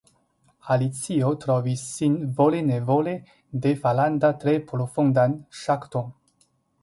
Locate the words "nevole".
2.69-3.13